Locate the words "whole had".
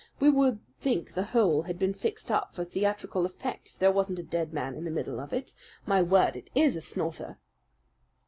1.25-1.77